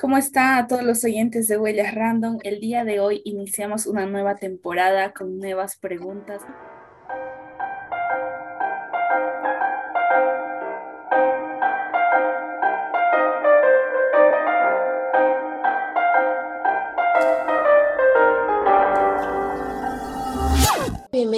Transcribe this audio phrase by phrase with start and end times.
[0.00, 2.38] ¿Cómo están a todos los oyentes de Huellas Random?
[2.44, 6.40] El día de hoy iniciamos una nueva temporada con nuevas preguntas.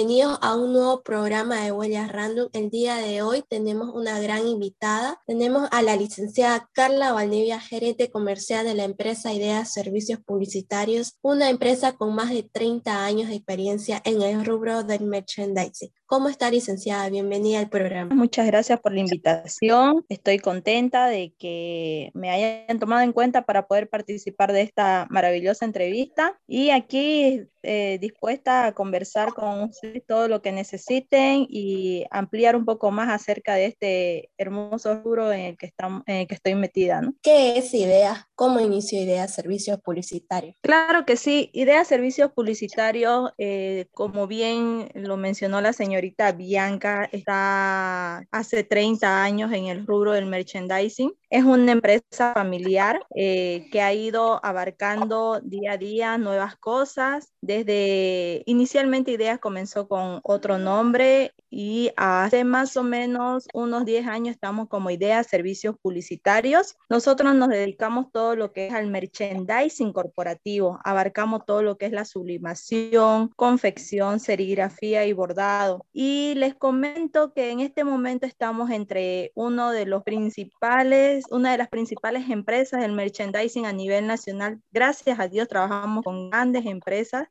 [0.01, 2.49] Bienvenidos a un nuevo programa de Huellas Random.
[2.53, 5.21] El día de hoy tenemos una gran invitada.
[5.27, 11.51] Tenemos a la licenciada Carla Valdivia, gerente comercial de la empresa Ideas Servicios Publicitarios, una
[11.51, 15.91] empresa con más de 30 años de experiencia en el rubro del merchandising.
[16.07, 17.07] ¿Cómo está, licenciada?
[17.07, 18.13] Bienvenida al programa.
[18.13, 20.03] Muchas gracias por la invitación.
[20.09, 25.63] Estoy contenta de que me hayan tomado en cuenta para poder participar de esta maravillosa
[25.63, 32.65] entrevista y aquí eh, dispuesta a conversar con todo lo que necesiten y ampliar un
[32.65, 36.55] poco más acerca de este hermoso rubro en el que, estamos, en el que estoy
[36.55, 37.01] metida.
[37.01, 37.13] ¿no?
[37.21, 38.29] ¿Qué es IDEA?
[38.35, 40.55] ¿Cómo inició IDEA Servicios Publicitarios?
[40.61, 41.49] Claro que sí.
[41.53, 49.51] IDEA Servicios Publicitarios, eh, como bien lo mencionó la señorita Bianca está hace 30 años
[49.51, 51.11] en el rubro del merchandising.
[51.31, 57.31] Es una empresa familiar eh, que ha ido abarcando día a día nuevas cosas.
[57.39, 64.33] Desde inicialmente Ideas comenzó con otro nombre y hace más o menos unos 10 años
[64.35, 66.75] estamos como Ideas Servicios Publicitarios.
[66.89, 70.79] Nosotros nos dedicamos todo lo que es al merchandising corporativo.
[70.83, 75.85] Abarcamos todo lo que es la sublimación, confección, serigrafía y bordado.
[75.93, 81.57] Y les comento que en este momento estamos entre uno de los principales una de
[81.57, 84.61] las principales empresas del merchandising a nivel nacional.
[84.71, 87.27] Gracias a Dios trabajamos con grandes empresas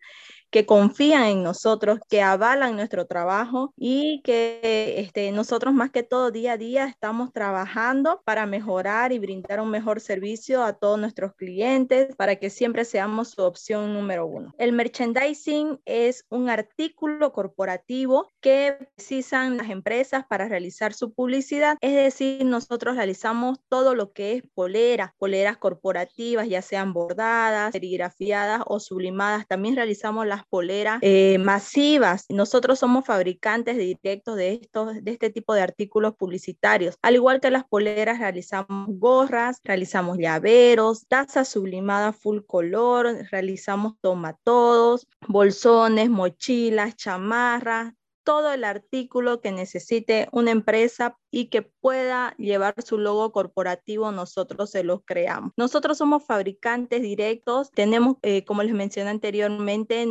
[0.51, 6.31] que confían en nosotros, que avalan nuestro trabajo y que este, nosotros más que todo
[6.31, 11.35] día a día estamos trabajando para mejorar y brindar un mejor servicio a todos nuestros
[11.35, 14.55] clientes para que siempre seamos su opción número uno.
[14.59, 21.95] El merchandising es un artículo corporativo que precisan las empresas para realizar su publicidad, es
[21.95, 28.81] decir, nosotros realizamos todo lo que es poleras, poleras corporativas, ya sean bordadas, serigrafiadas o
[28.81, 29.47] sublimadas.
[29.47, 32.27] También realizamos las poleras eh, masivas.
[32.29, 36.97] Nosotros somos fabricantes directos de, estos, de este tipo de artículos publicitarios.
[37.03, 45.07] Al igual que las poleras, realizamos gorras, realizamos llaveros, tazas sublimadas full color, realizamos tomatodos,
[45.29, 52.99] bolsones, mochilas, chamarras, todo el artículo que necesite una empresa y que pueda llevar su
[52.99, 55.53] logo corporativo, nosotros se los creamos.
[55.57, 60.07] Nosotros somos fabricantes directos, tenemos, eh, como les mencioné anteriormente,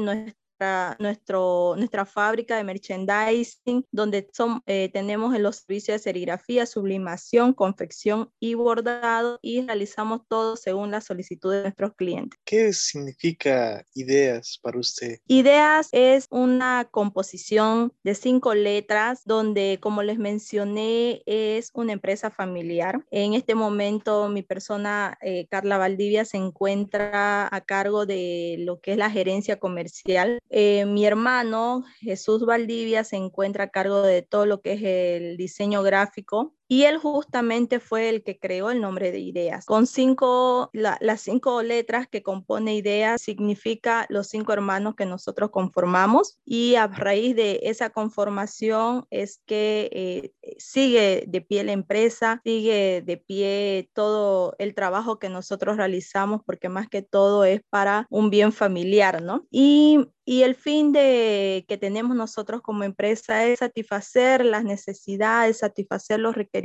[0.60, 7.54] nuestra nuestro, nuestra fábrica de merchandising, donde son, eh, tenemos los servicios de serigrafía, sublimación,
[7.54, 12.40] confección y bordado y realizamos todo según la solicitud de nuestros clientes.
[12.46, 15.20] ¿Qué significa ideas para usted?
[15.28, 23.04] Ideas es una composición de cinco letras donde, como les mencioné, es una empresa familiar.
[23.12, 28.92] En este momento mi persona, eh, Carla Valdivia, se encuentra a cargo de lo que
[28.92, 34.46] es la gerencia comercial eh, mi hermano Jesús Valdivia se encuentra a cargo de todo
[34.46, 39.12] lo que es el diseño gráfico y él justamente fue el que creó el nombre
[39.12, 39.66] de Ideas.
[39.66, 46.38] Con cinco, las cinco letras que compone Ideas significa los cinco hermanos que nosotros conformamos
[46.46, 53.02] y a raíz de esa conformación es que eh, sigue de pie la empresa, sigue
[53.04, 58.30] de pie todo el trabajo que nosotros realizamos porque más que todo es para un
[58.30, 59.48] bien familiar, ¿no?
[59.50, 66.20] Y y el fin de que tenemos nosotros como empresa es satisfacer las necesidades, satisfacer
[66.20, 66.59] los requerimientos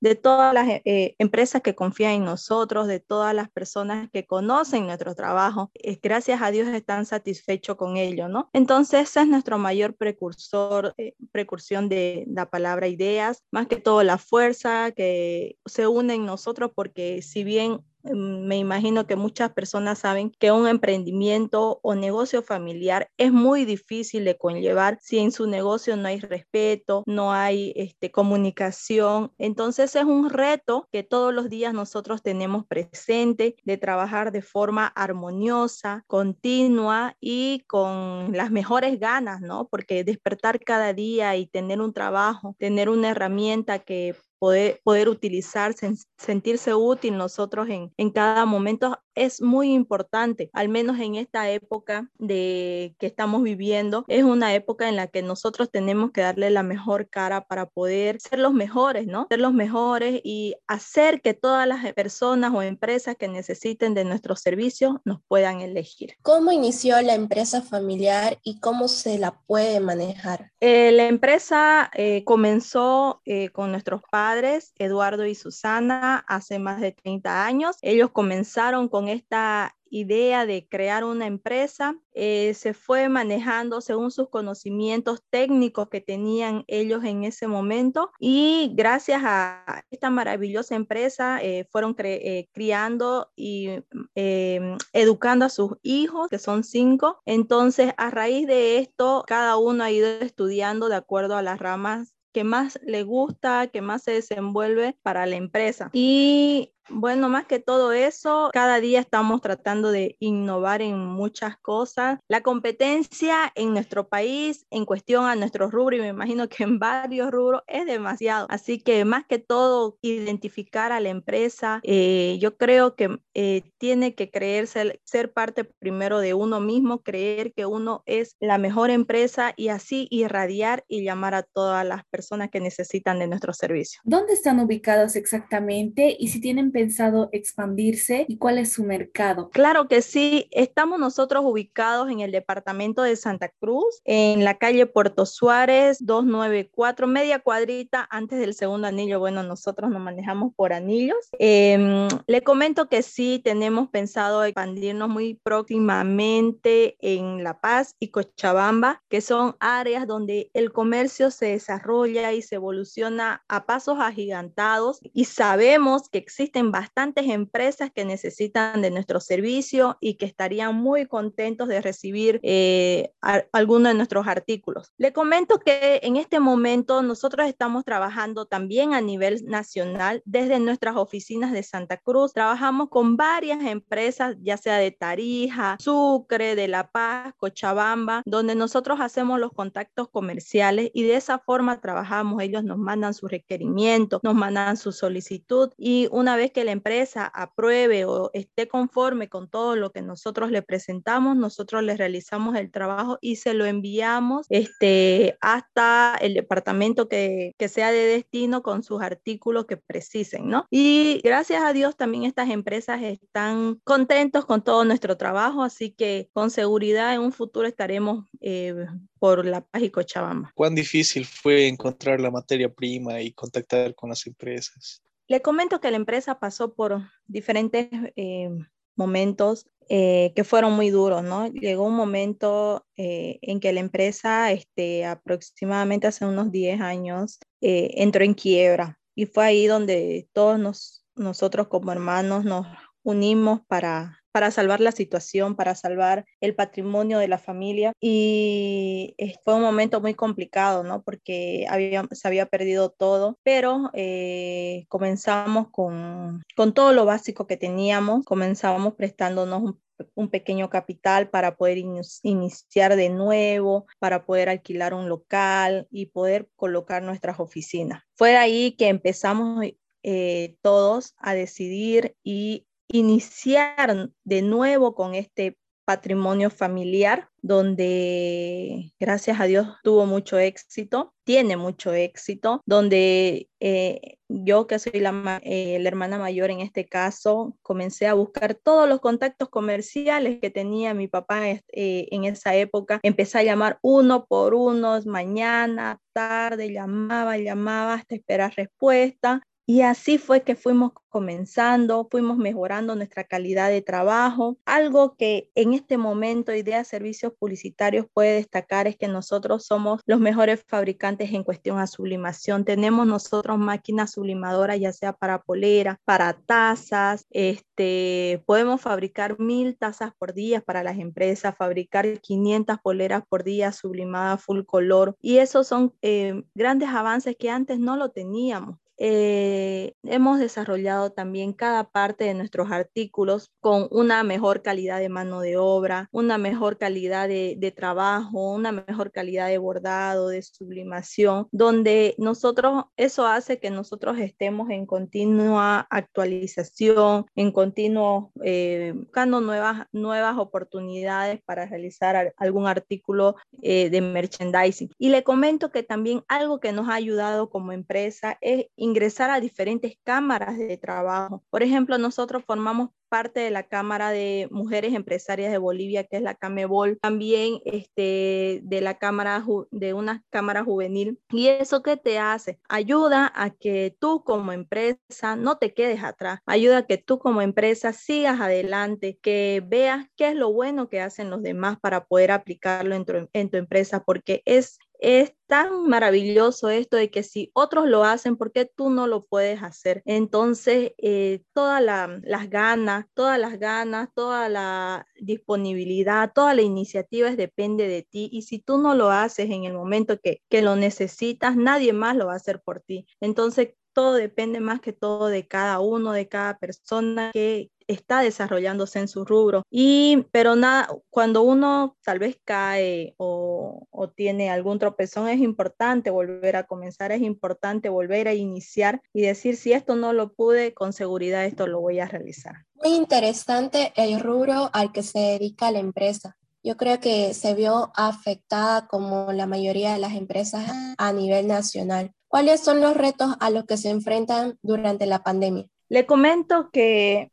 [0.00, 4.86] de todas las eh, empresas que confían en nosotros, de todas las personas que conocen
[4.86, 5.70] nuestro trabajo.
[5.74, 8.48] Eh, gracias a Dios están satisfechos con ello, ¿no?
[8.52, 14.02] Entonces, ese es nuestro mayor precursor, eh, precursión de la palabra ideas, más que todo
[14.02, 19.98] la fuerza que se une en nosotros, porque si bien me imagino que muchas personas
[20.00, 25.46] saben que un emprendimiento o negocio familiar es muy difícil de conllevar si en su
[25.46, 29.32] negocio no hay respeto, no hay este, comunicación.
[29.38, 34.86] Entonces es un reto que todos los días nosotros tenemos presente de trabajar de forma
[34.86, 39.68] armoniosa, continua y con las mejores ganas, ¿no?
[39.68, 45.74] Porque despertar cada día y tener un trabajo, tener una herramienta que poder, poder utilizar,
[46.16, 52.08] sentirse útil nosotros en, en cada momento es muy importante, al menos en esta época
[52.18, 54.04] de que estamos viviendo.
[54.08, 58.20] Es una época en la que nosotros tenemos que darle la mejor cara para poder
[58.20, 59.26] ser los mejores, ¿no?
[59.28, 64.40] Ser los mejores y hacer que todas las personas o empresas que necesiten de nuestros
[64.40, 66.14] servicios nos puedan elegir.
[66.22, 70.52] ¿Cómo inició la empresa familiar y cómo se la puede manejar?
[70.60, 76.92] Eh, la empresa eh, comenzó eh, con nuestros padres, Eduardo y Susana, hace más de
[76.92, 77.76] 30 años.
[77.82, 84.28] Ellos comenzaron con esta idea de crear una empresa eh, se fue manejando según sus
[84.28, 91.66] conocimientos técnicos que tenían ellos en ese momento y gracias a esta maravillosa empresa eh,
[91.70, 93.70] fueron eh, criando y
[94.14, 97.20] em, educando a sus hijos, que son cinco.
[97.24, 102.14] Entonces, a raíz de esto, cada uno ha ido estudiando de acuerdo a las ramas
[102.32, 105.90] que más le gusta, que más se desenvuelve para la empresa.
[105.92, 112.18] Y bueno, más que todo eso, cada día estamos tratando de innovar en muchas cosas.
[112.28, 116.78] La competencia en nuestro país en cuestión a nuestro rubro, y me imagino que en
[116.78, 118.46] varios rubros, es demasiado.
[118.50, 124.14] Así que más que todo, identificar a la empresa, eh, yo creo que eh, tiene
[124.14, 129.54] que creerse, ser parte primero de uno mismo, creer que uno es la mejor empresa
[129.56, 134.00] y así irradiar y llamar a todas las personas que necesitan de nuestro servicio.
[134.04, 139.50] ¿Dónde están ubicados exactamente y si tienen pensado expandirse y cuál es su mercado?
[139.50, 144.86] Claro que sí, estamos nosotros ubicados en el departamento de Santa Cruz, en la calle
[144.86, 149.18] Puerto Suárez 294, media cuadrita antes del segundo anillo.
[149.18, 151.18] Bueno, nosotros nos manejamos por anillos.
[151.40, 159.02] Em, le comento que sí tenemos pensado expandirnos muy próximamente en La Paz y Cochabamba,
[159.08, 165.24] que son áreas donde el comercio se desarrolla y se evoluciona a pasos agigantados y
[165.24, 171.68] sabemos que existen bastantes empresas que necesitan de nuestro servicio y que estarían muy contentos
[171.68, 173.12] de recibir eh,
[173.52, 174.92] algunos de nuestros artículos.
[174.98, 180.96] Le comento que en este momento nosotros estamos trabajando también a nivel nacional desde nuestras
[180.96, 182.32] oficinas de Santa Cruz.
[182.32, 189.00] Trabajamos con varias empresas, ya sea de Tarija, Sucre, de La Paz, Cochabamba, donde nosotros
[189.00, 192.42] hacemos los contactos comerciales y de esa forma trabajamos.
[192.42, 197.26] Ellos nos mandan su requerimiento, nos mandan su solicitud y una vez que la empresa
[197.26, 202.70] apruebe o esté conforme con todo lo que nosotros le presentamos, nosotros le realizamos el
[202.70, 208.82] trabajo y se lo enviamos este, hasta el departamento que, que sea de destino con
[208.82, 210.66] sus artículos que precisen, ¿no?
[210.70, 216.28] Y gracias a Dios también estas empresas están contentos con todo nuestro trabajo, así que
[216.32, 218.86] con seguridad en un futuro estaremos eh,
[219.18, 220.52] por La Paz y Cochabamba.
[220.54, 225.02] ¿Cuán difícil fue encontrar la materia prima y contactar con las empresas?
[225.28, 228.48] Le comento que la empresa pasó por diferentes eh,
[228.96, 231.46] momentos eh, que fueron muy duros, ¿no?
[231.48, 238.24] Llegó un momento eh, en que la empresa, este, aproximadamente hace unos 10 años, entró
[238.24, 242.66] en quiebra y fue ahí donde todos nosotros como hermanos nos
[243.02, 247.92] unimos para para salvar la situación, para salvar el patrimonio de la familia.
[248.00, 249.14] Y
[249.44, 251.02] fue un momento muy complicado, ¿no?
[251.02, 257.56] Porque había, se había perdido todo, pero eh, comenzamos con, con todo lo básico que
[257.56, 259.74] teníamos, comenzamos prestándonos
[260.14, 261.78] un pequeño capital para poder
[262.22, 268.02] iniciar de nuevo, para poder alquilar un local y poder colocar nuestras oficinas.
[268.14, 269.64] Fue ahí que empezamos
[270.04, 275.58] eh, todos a decidir y iniciar de nuevo con este
[275.88, 284.66] patrimonio familiar, donde gracias a Dios tuvo mucho éxito, tiene mucho éxito, donde eh, yo
[284.66, 289.00] que soy la, eh, la, hermana mayor en este caso, comencé a buscar todos los
[289.00, 294.52] contactos comerciales que tenía mi papá eh, en esa época, empecé a llamar uno por
[294.52, 299.40] uno, mañana, tarde, llamaba, llamaba hasta esperar respuesta.
[299.70, 304.56] Y así fue que fuimos comenzando, fuimos mejorando nuestra calidad de trabajo.
[304.64, 310.20] Algo que en este momento Idea Servicios Publicitarios puede destacar es que nosotros somos los
[310.20, 312.64] mejores fabricantes en cuestión a sublimación.
[312.64, 317.26] Tenemos nosotros máquinas sublimadoras, ya sea para polera, para tazas.
[317.28, 323.72] Este, podemos fabricar mil tazas por día para las empresas, fabricar 500 poleras por día
[323.72, 325.14] sublimadas full color.
[325.20, 331.52] Y esos son eh, grandes avances que antes no lo teníamos eh, hemos desarrollado también
[331.52, 336.78] cada parte de nuestros artículos con una mejor calidad de mano de obra, una mejor
[336.78, 343.70] calidad de, trabajo, una mejor calidad de bordado, de sublimación, donde nosotros, eso hace que
[343.70, 352.66] nosotros estemos en continua actualización, en continuo eh, buscando nuevas, nuevas oportunidades para realizar algún
[352.66, 354.90] artículo eh, de merchandising.
[354.98, 359.40] Y le comento que también algo que nos ha ayudado como empresa es ingresar a
[359.40, 361.44] diferentes cámaras de trabajo.
[361.50, 366.22] Por ejemplo, nosotros formamos parte de la Cámara de Mujeres Empresarias de Bolivia, que es
[366.22, 371.18] la CAMEBOL, también este, de la Cámara, de una Cámara Juvenil.
[371.30, 372.60] ¿Y eso qué te hace?
[372.68, 377.42] Ayuda a que tú como empresa no te quedes atrás, ayuda a que tú como
[377.42, 382.30] empresa sigas adelante, que veas qué es lo bueno que hacen los demás para poder
[382.30, 387.50] aplicarlo en tu, en tu empresa, porque es es tan maravilloso esto de que si
[387.54, 390.02] otros lo hacen, ¿por qué tú no lo puedes hacer?
[390.04, 397.88] Entonces, eh, todas las ganas, todas las ganas, toda la disponibilidad, toda la iniciativa depende
[397.88, 401.56] de ti y si tú no lo haces en el momento que, que lo necesitas,
[401.56, 403.06] nadie más lo va a hacer por ti.
[403.20, 409.00] Entonces, todo depende más que todo de cada uno, de cada persona que, está desarrollándose
[409.00, 409.64] en su rubro.
[409.70, 416.10] Y, pero nada, cuando uno tal vez cae o, o, tiene algún tropezón, es importante
[416.10, 420.74] volver a comenzar, es importante volver a iniciar y decir, si esto no lo pude,
[420.74, 422.66] con seguridad esto lo voy a realizar.
[422.74, 426.36] Muy interesante el rubro al que se dedica la empresa.
[426.62, 432.12] Yo creo que se vio afectada como la mayoría de las empresas a nivel nacional.
[432.28, 435.66] ¿Cuáles son los retos a los que se enfrentan durante la pandemia?
[435.88, 437.32] Le comento que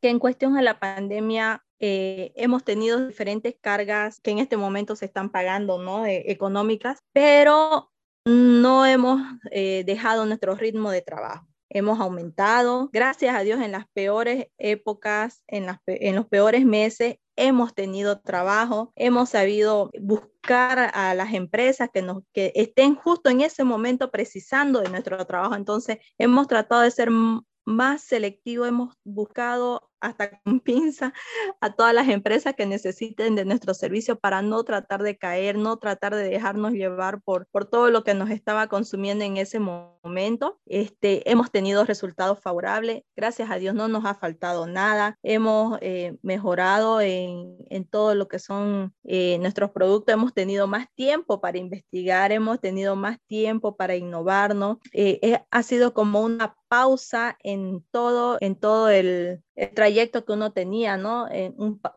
[0.00, 4.96] que en cuestión de la pandemia eh, hemos tenido diferentes cargas que en este momento
[4.96, 6.06] se están pagando, ¿no?
[6.06, 7.90] económicas, pero
[8.24, 11.46] no hemos eh, dejado nuestro ritmo de trabajo.
[11.70, 17.16] Hemos aumentado, gracias a Dios, en las peores épocas, en, las, en los peores meses,
[17.36, 23.42] hemos tenido trabajo, hemos sabido buscar a las empresas que, nos, que estén justo en
[23.42, 25.54] ese momento precisando de nuestro trabajo.
[25.54, 27.10] Entonces, hemos tratado de ser
[27.68, 31.12] más selectivo, hemos buscado hasta con pinza
[31.60, 35.76] a todas las empresas que necesiten de nuestro servicio para no tratar de caer, no
[35.76, 40.58] tratar de dejarnos llevar por, por todo lo que nos estaba consumiendo en ese momento.
[40.66, 46.16] Este, hemos tenido resultados favorables, gracias a Dios no nos ha faltado nada, hemos eh,
[46.22, 51.58] mejorado en, en, todo lo que son eh, nuestros productos, hemos tenido más tiempo para
[51.58, 58.38] investigar, hemos tenido más tiempo para innovarnos, eh, ha sido como una pausa en todo,
[58.40, 61.26] en todo el, el trayecto que uno tenía, ¿no?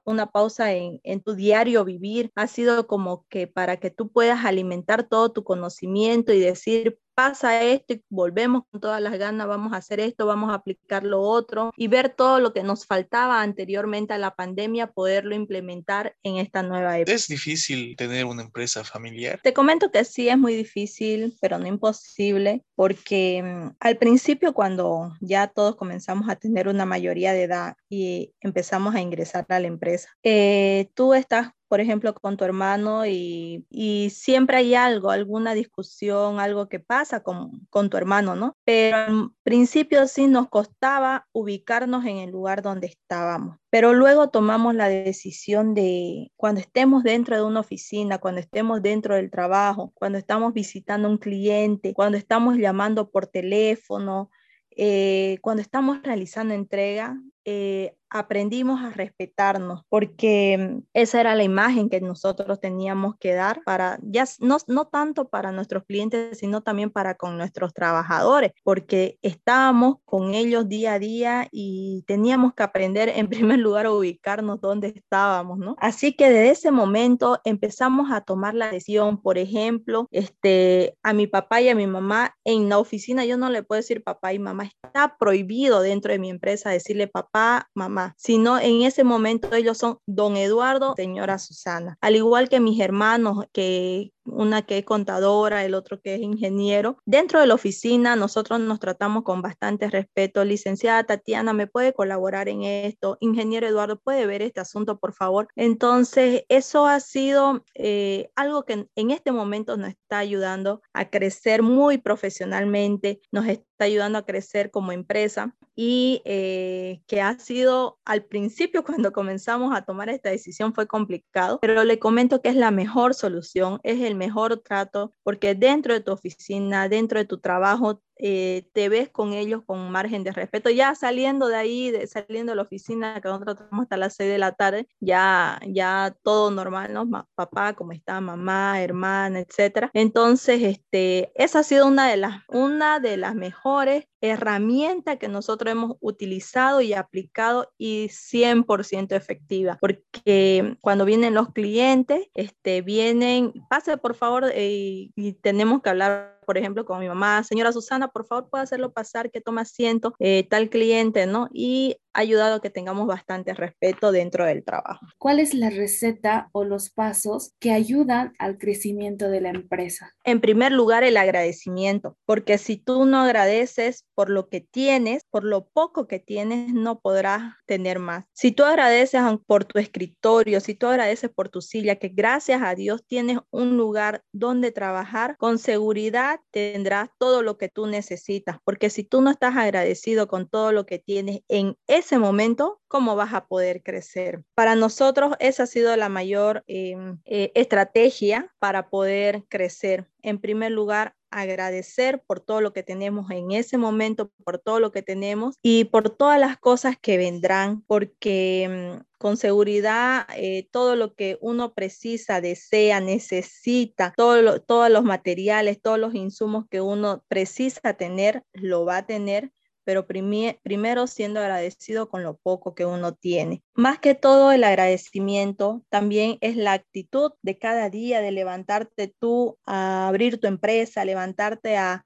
[0.04, 4.46] una pausa en, en, tu diario vivir ha sido como que para que tú puedas
[4.46, 9.74] alimentar todo tu conocimiento y decir, pasa esto y volvemos con todas las ganas, vamos
[9.74, 13.42] a hacer esto, vamos a aplicar lo otro y ver todo lo que nos faltaba
[13.42, 17.14] anteriormente a la pandemia, poderlo implementar en esta nueva época.
[17.14, 19.40] ¿Es difícil tener una empresa familiar?
[19.44, 25.14] Te comento que sí es muy difícil, pero no imposible, porque mm, al principio cuando
[25.20, 29.68] ya todos comenzamos a tener una mayoría de edad y empezamos a ingresar a la
[29.68, 35.54] empresa, eh, tú estás por ejemplo, con tu hermano y, y, siempre hay algo, alguna
[35.54, 38.58] discusión, algo que pasa con, con tu hermano, ¿no?
[38.66, 43.56] Pero al principio sí nos costaba ubicarnos en el lugar donde estábamos.
[43.70, 49.16] Pero luego tomamos la decisión de cuando estemos dentro de una oficina, cuando estemos dentro
[49.16, 54.30] del trabajo, cuando estamos visitando un cliente, cuando estamos llamando por teléfono,
[54.72, 61.90] eh, cuando estamos realizando entrega, eh, aprendimos a respetarnos porque mm, esa era la imagen
[61.90, 66.92] que nosotros teníamos que dar para, ya no, no tanto para nuestros clientes, sino también
[66.92, 73.10] para con nuestros trabajadores, porque estábamos con ellos día a día y teníamos que aprender
[73.10, 75.76] en primer lugar a ubicarnos donde estábamos, ¿no?
[75.80, 81.28] Así que desde ese momento empezamos a tomar la decisión, por ejemplo, este, a mi
[81.28, 84.40] papá y a mi mamá en la oficina, yo no le puedo decir papá y
[84.40, 87.31] mamá, está prohibido dentro de mi empresa decirle papá,
[87.74, 91.98] mamá sino en ese momento ellos son don Eduardo, señora Susana.
[92.02, 96.98] Al igual que mis hermanos que una que es contadora, el otro que es ingeniero.
[97.06, 100.44] Dentro de la oficina nosotros nos tratamos con bastante respeto.
[100.44, 103.18] Licenciada Tatiana, ¿me puede colaborar en esto?
[103.20, 105.48] Ingeniero Eduardo, ¿puede ver este asunto, por favor?
[105.56, 111.62] Entonces, eso ha sido eh, algo que en este momento nos está ayudando a crecer
[111.62, 118.26] muy profesionalmente, nos está ayudando a crecer como empresa y eh, que ha sido al
[118.26, 122.72] principio cuando comenzamos a tomar esta decisión fue complicado, pero le comento que es la
[122.72, 128.02] mejor solución, es el mejor trato, porque dentro de tu oficina, dentro de tu trabajo,
[128.22, 130.70] eh, te ves con ellos con margen de respeto.
[130.70, 134.30] Ya saliendo de ahí, de, saliendo de la oficina, que nosotros trabajamos hasta las 6
[134.30, 137.10] de la tarde, ya, ya todo normal, ¿no?
[137.36, 138.22] papá, ¿cómo está?
[138.22, 139.90] Mamá, hermana, etcétera.
[139.94, 145.72] Entonces, este, esa ha sido una de las, una de las mejores herramientas que nosotros
[145.72, 153.98] hemos utilizado y aplicado y 100% efectiva, porque cuando vienen los clientes, este, vienen, pase
[153.98, 158.26] por favor eh, y tenemos que hablar por ejemplo, con mi mamá, señora Susana, por
[158.26, 161.48] favor, puede hacerlo pasar, que tome asiento eh, tal cliente, ¿no?
[161.54, 165.06] Y ha ayudado a que tengamos bastante respeto dentro del trabajo.
[165.18, 170.14] ¿Cuál es la receta o los pasos que ayudan al crecimiento de la empresa?
[170.24, 175.44] En primer lugar, el agradecimiento, porque si tú no agradeces por lo que tienes, por
[175.44, 178.26] lo poco que tienes, no podrás tener más.
[178.34, 182.76] Si tú agradeces por tu escritorio, si tú agradeces por tu silla, que gracias a
[182.76, 188.90] Dios tienes un lugar donde trabajar, con seguridad tendrás todo lo que tú necesitas, porque
[188.90, 193.34] si tú no estás agradecido con todo lo que tienes en ese momento, ¿cómo vas
[193.34, 194.44] a poder crecer?
[194.56, 200.08] Para nosotros esa ha sido la mayor em, eh, estrategia para poder crecer.
[200.22, 204.92] En primer lugar, agradecer por todo lo que tenemos en ese momento, por todo lo
[204.92, 210.96] que tenemos y por todas las cosas que vendrán, porque mm, con seguridad eh, todo
[210.96, 217.24] lo que uno precisa, desea, necesita, todo todos los materiales, todos los insumos que uno
[217.28, 219.52] precisa tener, lo va a tener
[219.92, 223.62] pero primero siendo agradecido con lo poco que uno tiene.
[223.74, 229.58] Más que todo el agradecimiento también es la actitud de cada día de levantarte tú
[229.66, 232.04] a abrir tu empresa, levantarte a,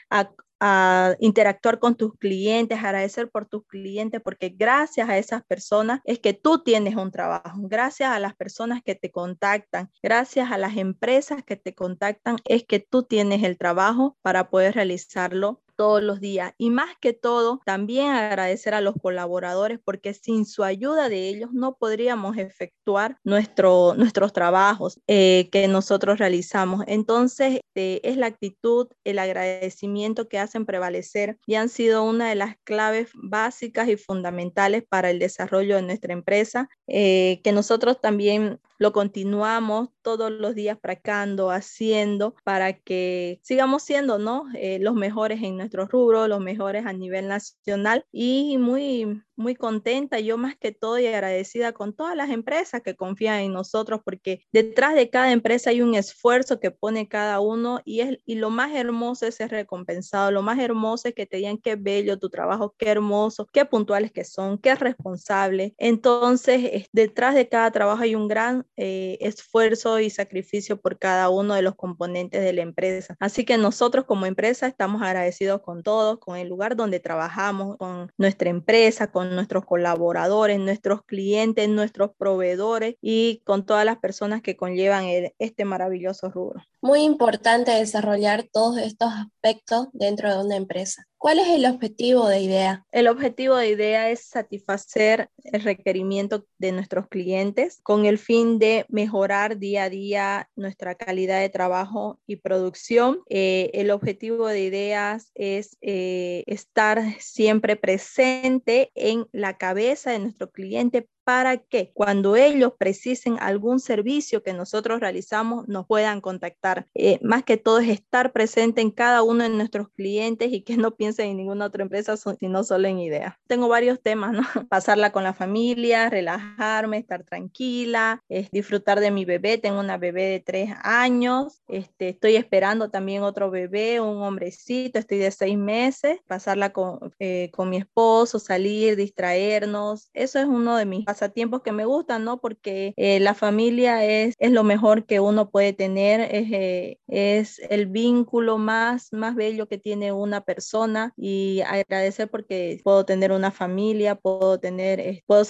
[1.19, 6.33] interactuar con tus clientes, agradecer por tus clientes, porque gracias a esas personas es que
[6.33, 11.43] tú tienes un trabajo, gracias a las personas que te contactan, gracias a las empresas
[11.43, 16.53] que te contactan, es que tú tienes el trabajo para poder realizarlo todos los días.
[16.57, 21.51] Y más que todo, también agradecer a los colaboradores porque sin su ayuda de ellos
[21.53, 26.83] no podríamos efectuar nuestro, nuestros trabajos eh, que nosotros realizamos.
[26.87, 32.35] Entonces, este, es la actitud, el agradecimiento que hacen prevalecer y han sido una de
[32.35, 38.59] las claves básicas y fundamentales para el desarrollo de nuestra empresa, eh, que nosotros también
[38.77, 44.45] lo continuamos todos los días practicando, haciendo para que sigamos siendo ¿no?
[44.55, 50.19] Eh, los mejores en nuestro rubro, los mejores a nivel nacional y muy, muy contenta,
[50.19, 54.41] yo más que todo y agradecida con todas las empresas que confían en nosotros, porque
[54.51, 58.49] detrás de cada empresa hay un esfuerzo que pone cada uno y, es, y lo
[58.49, 62.29] más hermoso es ser recompensado, lo más hermoso es que te digan qué bello tu
[62.29, 65.73] trabajo, qué hermoso, qué puntuales que son, qué responsable.
[65.77, 71.53] Entonces, detrás de cada trabajo hay un gran eh, esfuerzo y sacrificio por cada uno
[71.53, 73.15] de los componentes de la empresa.
[73.19, 78.11] Así que nosotros como empresa estamos agradecidos con todos, con el lugar donde trabajamos, con
[78.17, 84.55] nuestra empresa, con nuestros colaboradores, nuestros clientes, nuestros proveedores y con todas las personas que
[84.55, 85.05] conllevan
[85.39, 86.61] este maravilloso rubro.
[86.81, 91.07] Muy importante desarrollar todos estos aspectos dentro de una empresa.
[91.17, 92.85] ¿Cuál es el objetivo de IDEA?
[92.91, 98.85] El objetivo de IDEA es satisfacer el requerimiento de nuestros clientes con el fin de
[98.89, 103.21] mejorar día a día nuestra calidad de trabajo y producción.
[103.29, 110.51] Eh, el objetivo de IDEAS es eh, estar siempre presente en la cabeza de nuestro
[110.51, 116.85] cliente para que cuando ellos precisen algún servicio que nosotros realizamos nos puedan contactar.
[116.93, 120.77] Eh, más que todo es estar presente en cada uno de nuestros clientes y que
[120.77, 123.39] no piensen en ninguna otra empresa, sino solo en idea.
[123.47, 124.41] Tengo varios temas, ¿no?
[124.69, 129.57] Pasarla con la familia, relajarme, estar tranquila, es disfrutar de mi bebé.
[129.57, 135.17] Tengo una bebé de tres años, este, estoy esperando también otro bebé, un hombrecito, estoy
[135.17, 140.09] de seis meses, pasarla con, eh, con mi esposo, salir, distraernos.
[140.13, 142.41] Eso es uno de mis pasatiempos que me gustan, ¿no?
[142.41, 147.59] Porque eh, la familia es, es lo mejor que uno puede tener, es, eh, es
[147.69, 153.51] el vínculo más, más bello que tiene una persona y agradecer porque puedo tener una
[153.51, 155.45] familia, puedo tener, eh, puedo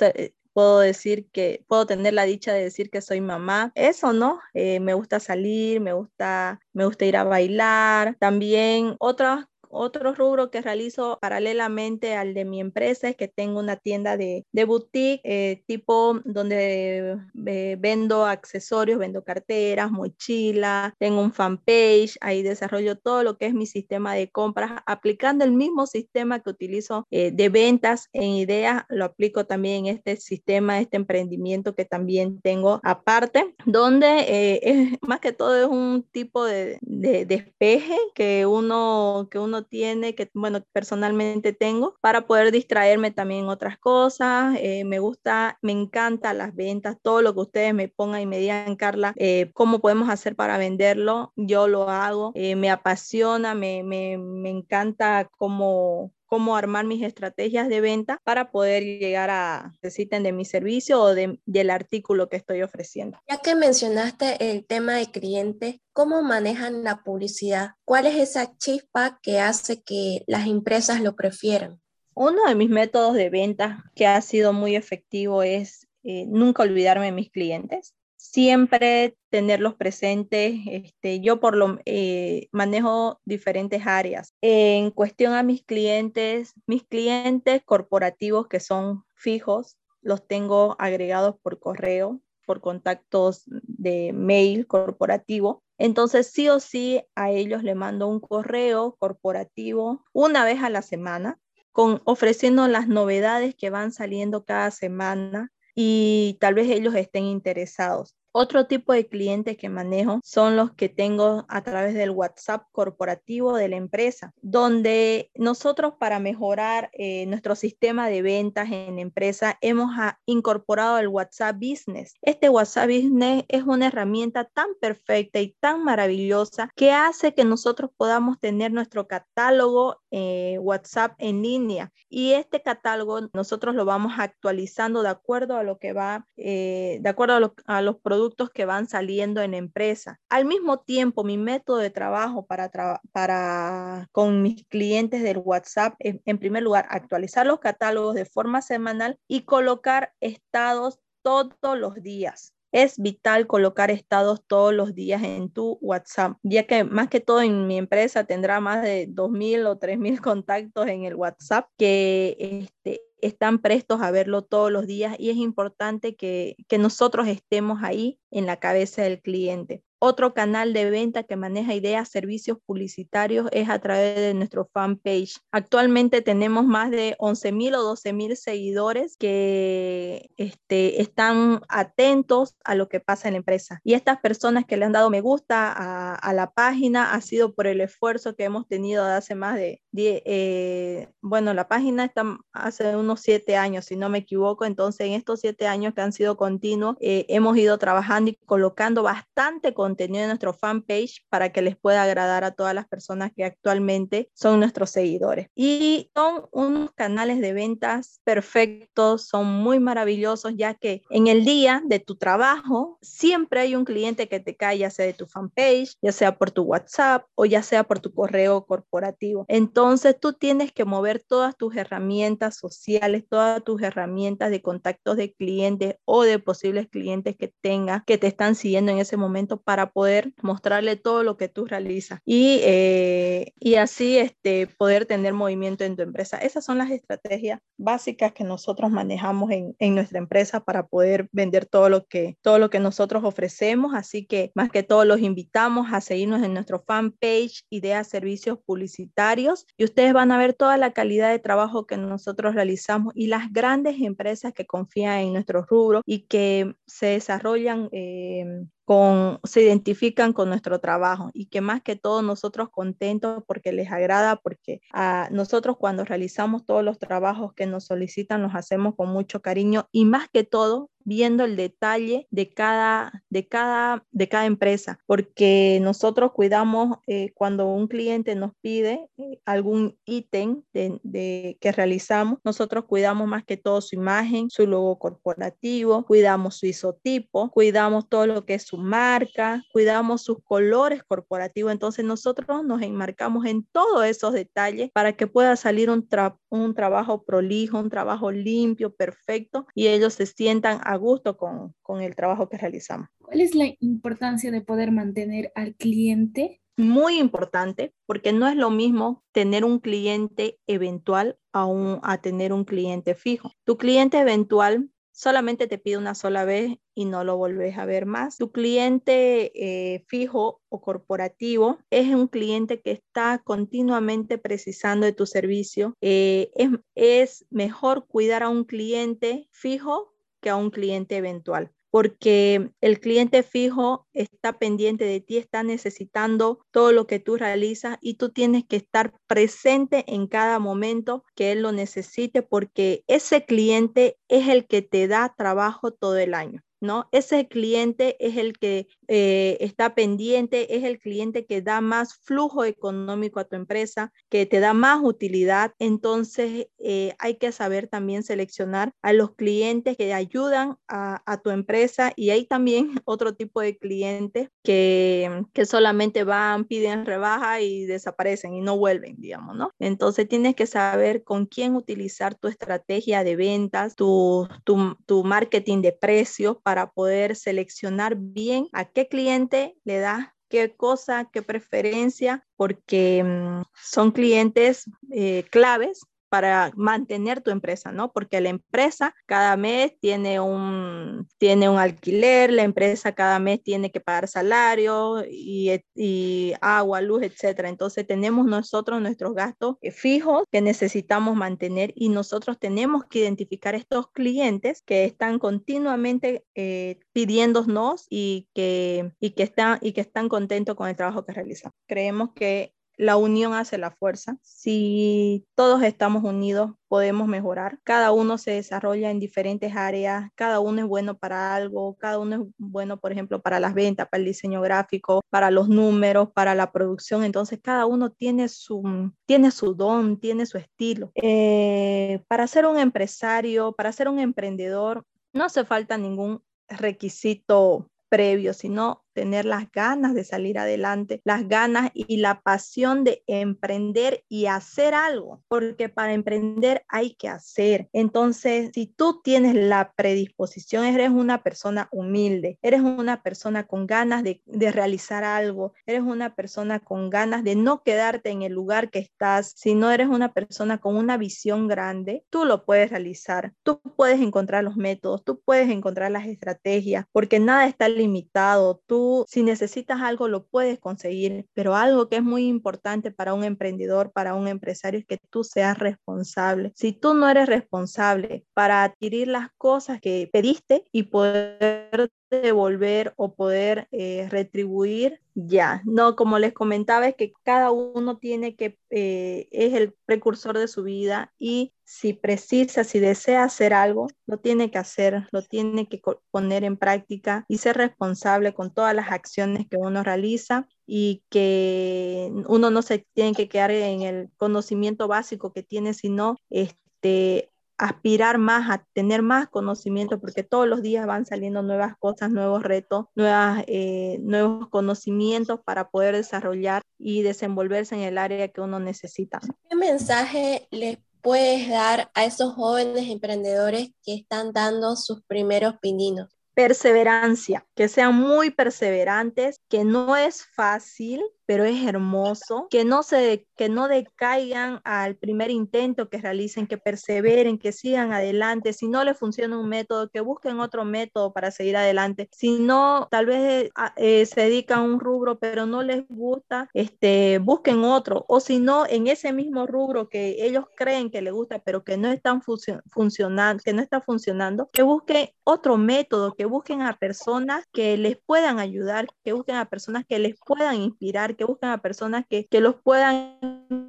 [0.54, 3.73] puedo decir que puedo tener la dicha de decir que soy mamá.
[3.75, 4.39] Eso, ¿no?
[4.54, 8.15] me gusta salir, me gusta, me gusta ir a bailar.
[8.19, 13.75] También otras otro rubro que realizo paralelamente al de mi empresa es que tengo una
[13.75, 21.33] tienda de, de boutique eh, tipo donde eh, vendo accesorios, vendo carteras, mochilas, tengo un
[21.33, 26.39] fanpage, ahí desarrollo todo lo que es mi sistema de compras, aplicando el mismo sistema
[26.39, 31.75] que utilizo eh, de ventas en ideas, lo aplico también en este sistema, este emprendimiento
[31.75, 37.97] que también tengo aparte, donde es, más que todo es un tipo de, de despeje
[38.13, 44.56] que uno, que uno tiene, que bueno, personalmente tengo, para poder distraerme también otras cosas.
[44.60, 48.39] Eh, me gusta, me encanta las ventas, todo lo que ustedes me pongan y me
[48.39, 52.32] digan, Carla, eh, cómo podemos hacer para venderlo, yo lo hago.
[52.36, 58.52] Eh, me apasiona, me, me, me encanta cómo cómo armar mis estrategias de venta para
[58.52, 63.17] poder llegar a necesiten de mi servicio o de, del artículo que estoy ofreciendo.
[63.30, 67.69] Ya que mencionaste el tema de clientes, ¿cómo manejan la publicidad?
[67.86, 71.80] ¿Cuál es esa chispa que hace que las empresas lo prefieran?
[72.13, 77.06] Uno de mis métodos de venta que ha sido muy efectivo es eh, nunca olvidarme
[77.06, 77.94] de mis clientes
[78.31, 80.55] siempre tenerlos presentes.
[80.67, 84.33] Este, yo por lo eh, manejo diferentes áreas.
[84.41, 91.59] En cuestión a mis clientes, mis clientes corporativos que son fijos, los tengo agregados por
[91.59, 95.63] correo, por contactos de mail corporativo.
[95.77, 100.81] Entonces, sí o sí, a ellos le mando un correo corporativo una vez a la
[100.81, 101.39] semana,
[101.71, 108.15] con, ofreciendo las novedades que van saliendo cada semana y tal vez ellos estén interesados.
[108.38, 113.56] Otro tipo de clientes que manejo son los que tengo a través del WhatsApp corporativo
[113.56, 119.91] de la empresa, donde nosotros para mejorar eh, nuestro sistema de ventas en empresa hemos
[119.98, 122.15] ah, incorporado el WhatsApp Business.
[122.21, 127.89] Este WhatsApp Business es una herramienta tan perfecta y tan maravillosa que hace que nosotros
[127.95, 135.04] podamos tener nuestro catálogo eh, WhatsApp en línea y este catálogo nosotros lo vamos actualizando
[135.04, 138.88] de acuerdo a lo que va, eh, de acuerdo a, a los productos que van
[138.88, 140.19] saliendo en empresa.
[140.29, 142.71] Al mismo tiempo, mi método de trabajo para,
[143.11, 148.61] para con mis clientes del WhatsApp es, en primer lugar, actualizar los catálogos de forma
[148.61, 155.49] semanal y colocar estados todos los días es vital colocar estados todos los días en
[155.49, 159.79] tu WhatsApp, ya que más que todo en mi empresa tendrá más de 2.000 o
[159.79, 165.29] 3.000 contactos en el WhatsApp que este, están prestos a verlo todos los días y
[165.29, 169.81] es importante que, que nosotros estemos ahí en la cabeza del cliente.
[169.99, 175.38] Otro canal de venta que maneja ideas, servicios publicitarios es a través de nuestro fanpage.
[175.51, 182.99] Actualmente tenemos más de 11.000 o 12.000 seguidores que este, están atentos a lo que
[182.99, 183.79] pasa en la empresa.
[183.84, 187.65] Y estas personas que le han dado me gusta a, la página ha sido por
[187.65, 192.38] el esfuerzo que hemos tenido de hace más de 10, eh, bueno, la página está
[192.51, 194.65] hace unos siete años, si no me equivoco.
[194.65, 199.01] Entonces, en estos siete años que han sido continuos, eh, hemos ido trabajando y colocando
[199.01, 203.31] bastante contenido contenido en nuestro fanpage para que les pueda agradar a todas las personas
[203.34, 205.47] que actualmente son nuestros seguidores.
[205.55, 211.81] Y son unos canales de ventas perfectos, son muy maravillosos, ya que en el día
[211.86, 215.95] de tu trabajo siempre hay un cliente que te cae, ya sea de tu fanpage,
[216.01, 219.45] ya sea por tu WhatsApp o ya sea por tu correo corporativo.
[219.47, 225.34] Entonces tú tienes que mover todas tus herramientas sociales, todas tus herramientas de contactos de
[225.34, 229.74] clientes o de posibles clientes que tengas que te están siguiendo en ese momento para
[229.75, 235.33] para poder mostrarle todo lo que tú realizas y, eh, y así este, poder tener
[235.33, 236.38] movimiento en tu empresa.
[236.38, 241.65] Esas son las estrategias básicas que nosotros manejamos en, en nuestra empresa para poder vender
[241.65, 243.93] todo lo, que, todo lo que nosotros ofrecemos.
[243.95, 249.67] Así que más que todo los invitamos a seguirnos en nuestro fanpage Ideas Servicios Publicitarios
[249.75, 253.51] y ustedes van a ver toda la calidad de trabajo que nosotros realizamos y las
[253.51, 260.32] grandes empresas que confían en nuestro rubro y que se desarrollan eh, con, se identifican
[260.32, 265.28] con nuestro trabajo y que más que todo nosotros contentos porque les agrada, porque a
[265.32, 270.06] nosotros cuando realizamos todos los trabajos que nos solicitan los hacemos con mucho cariño y
[270.06, 276.31] más que todo viendo el detalle de cada, de cada, de cada empresa, porque nosotros
[276.33, 283.27] cuidamos eh, cuando un cliente nos pide eh, algún ítem de, que realizamos, nosotros cuidamos
[283.27, 288.55] más que todo su imagen, su logo corporativo, cuidamos su isotipo, cuidamos todo lo que
[288.55, 294.89] es su marca, cuidamos sus colores corporativos, entonces nosotros nos enmarcamos en todos esos detalles
[294.91, 296.07] para que pueda salir un,
[296.49, 302.01] un trabajo prolijo, un trabajo limpio, perfecto y ellos se sientan a gusto con, con
[302.01, 303.10] el trabajo que realizamos.
[303.19, 306.62] ¿Cuál es la importancia de poder mantener al cliente?
[306.77, 312.51] Muy importante, porque no es lo mismo tener un cliente eventual a, un, a tener
[312.51, 313.51] un cliente fijo.
[313.63, 318.05] Tu cliente eventual solamente te pide una sola vez y no lo volvés a ver
[318.05, 318.38] más.
[318.38, 325.25] Tu cliente eh, fijo o corporativo es un cliente que está continuamente precisando de tu
[325.25, 325.95] servicio.
[326.01, 330.14] Eh, es, es mejor cuidar a un cliente fijo
[330.45, 336.60] que a un cliente eventual porque el cliente fijo está pendiente de ti, está necesitando
[336.71, 341.53] todo lo que tú realizas y tú tienes que estar presente en cada momento que
[341.53, 346.62] él lo necesite porque ese cliente es el que te da trabajo todo el año.
[346.81, 347.07] ¿No?
[347.11, 352.63] Ese cliente es el que eh, está pendiente, es el cliente que da más flujo
[352.65, 355.73] económico a tu empresa, que te da más utilidad.
[355.79, 362.13] Entonces, eh, hay que saber también seleccionar a los clientes que ayudan a, tu empresa
[362.15, 368.55] y hay también otro tipo de clientes que, que solamente van, piden rebaja y desaparecen
[368.55, 369.71] y no vuelven, digamos, ¿no?
[369.79, 375.81] Entonces, tienes que saber con quién utilizar tu estrategia de ventas, tu, tu, tu marketing
[375.81, 381.41] de precios para para poder seleccionar bien a qué cliente le da qué cosa, qué
[381.41, 386.01] preferencia, porque mm, son clientes eh, claves
[386.36, 388.12] para mantener tu empresa, ¿no?
[388.12, 393.89] Porque la empresa cada mes tiene un, tiene un alquiler, la empresa cada mes tiene
[393.89, 397.69] que pagar salario y, y agua, luz, etcétera.
[397.69, 404.12] Entonces tenemos nosotros nuestros gastos fijos que necesitamos mantener y nosotros tenemos que identificar estos
[404.12, 410.76] clientes que están continuamente eh, pidiéndonos y que, y, que están, y que están contentos
[410.76, 411.71] con el trabajo que realizan.
[411.88, 414.38] Creemos que la unión hace la fuerza.
[414.41, 417.79] Si todos estamos unidos, podemos mejorar.
[417.84, 422.36] Cada uno se desarrolla en diferentes áreas, cada uno es bueno para algo, cada uno
[422.36, 426.55] es bueno, por ejemplo, para las ventas, para el diseño gráfico, para los números, para
[426.55, 427.23] la producción.
[427.23, 431.12] Entonces, cada uno tiene su, tiene su don, tiene su estilo.
[431.15, 438.53] Eh, para ser un empresario, para ser un emprendedor, no hace falta ningún requisito previo,
[438.53, 444.45] sino tener las ganas de salir adelante, las ganas y la pasión de emprender y
[444.47, 447.88] hacer algo, porque para emprender hay que hacer.
[447.93, 454.21] Entonces, si tú tienes la predisposición, eres una persona humilde, eres una persona con ganas
[454.23, 458.99] de, realizar algo, eres una persona con ganas de no quedarte en el lugar que
[458.99, 464.19] estás, sino eres una persona con una visión grande, tú lo puedes realizar, tú puedes
[464.19, 470.01] encontrar los métodos, tú puedes encontrar las estrategias, porque nada está limitado, tú si necesitas
[470.01, 474.47] algo, lo puedes conseguir, pero algo que es muy importante para un emprendedor, para un
[474.47, 476.71] empresario, es que tú seas responsable.
[476.75, 483.35] Si tú no eres responsable para adquirir las cosas que pediste y poder devolver o
[483.35, 485.81] poder eh, retribuir ya.
[485.85, 490.67] No, como les comentaba, es que cada uno tiene que, eh, es el precursor de
[490.67, 495.88] su vida y si precisa, si desea hacer algo, lo tiene que hacer, lo tiene
[495.88, 501.23] que poner en práctica y ser responsable con todas las acciones que uno realiza y
[501.29, 507.51] que uno no se tiene que quedar en el conocimiento básico que tiene, sino este,
[507.77, 512.63] aspirar más, a tener más conocimiento, porque todos los días van saliendo nuevas cosas, nuevos
[512.63, 518.79] retos, nuevas, eh, nuevos conocimientos para poder desarrollar y desenvolverse en el área que uno
[518.79, 519.39] necesita.
[519.69, 526.29] ¿Qué mensaje les puedes dar a esos jóvenes emprendedores que están dando sus primeros pininos?
[526.53, 533.47] Perseverancia, que sean muy perseverantes, que no es fácil, pero es hermoso, que no se
[533.55, 539.03] que no decaigan al primer intento que realicen, que perseveren, que sigan adelante, si no
[539.03, 543.71] les funciona un método, que busquen otro método para seguir adelante, si no tal vez
[543.95, 548.25] eh, se dedican a un rubro pero no les gusta, este busquen otro.
[548.27, 551.97] O si no en ese mismo rubro que ellos creen que les gusta pero que
[551.97, 557.65] no están funcionando, que no está funcionando, que busquen otro método, que busquen a personas
[557.71, 561.82] que les puedan ayudar, que busquen a personas que les puedan inspirar, que buscan a
[561.82, 563.38] personas que, que los puedan